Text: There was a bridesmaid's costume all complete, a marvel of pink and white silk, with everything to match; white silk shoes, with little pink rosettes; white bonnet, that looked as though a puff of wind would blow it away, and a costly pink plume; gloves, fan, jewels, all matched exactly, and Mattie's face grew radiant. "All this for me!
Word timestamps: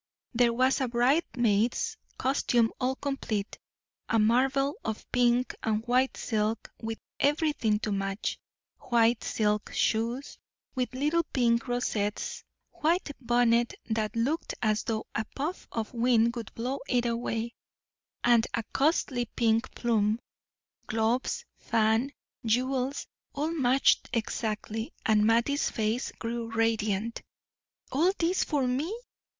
There 0.33 0.51
was 0.51 0.81
a 0.81 0.87
bridesmaid's 0.87 1.95
costume 2.17 2.71
all 2.81 2.95
complete, 2.95 3.59
a 4.09 4.17
marvel 4.17 4.73
of 4.83 5.05
pink 5.11 5.53
and 5.61 5.85
white 5.85 6.17
silk, 6.17 6.71
with 6.81 6.97
everything 7.19 7.77
to 7.81 7.91
match; 7.91 8.39
white 8.79 9.23
silk 9.23 9.71
shoes, 9.71 10.39
with 10.73 10.95
little 10.95 11.21
pink 11.21 11.67
rosettes; 11.67 12.43
white 12.71 13.11
bonnet, 13.21 13.75
that 13.91 14.15
looked 14.15 14.55
as 14.63 14.85
though 14.85 15.05
a 15.13 15.23
puff 15.35 15.67
of 15.71 15.93
wind 15.93 16.35
would 16.35 16.51
blow 16.55 16.79
it 16.89 17.05
away, 17.05 17.53
and 18.23 18.47
a 18.55 18.63
costly 18.73 19.25
pink 19.35 19.69
plume; 19.75 20.19
gloves, 20.87 21.45
fan, 21.59 22.11
jewels, 22.43 23.05
all 23.35 23.51
matched 23.51 24.09
exactly, 24.13 24.93
and 25.05 25.27
Mattie's 25.27 25.69
face 25.69 26.11
grew 26.13 26.51
radiant. 26.51 27.21
"All 27.91 28.11
this 28.17 28.43
for 28.43 28.65
me! 28.65 28.91